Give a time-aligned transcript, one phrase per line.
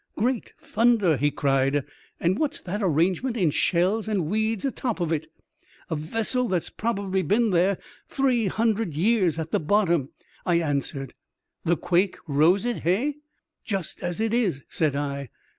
[0.15, 1.83] "Great thimder!" he cried."
[2.19, 5.31] And what's that arrangement in shells and weeds a top of it?"
[5.91, 7.77] "A vessel that's probably been
[8.09, 10.09] three hundred years at the bottom,"
[10.43, 11.13] I answered."
[11.65, 13.17] The quake rose it, hey?"
[13.47, 15.29] *' Just as it is," said I.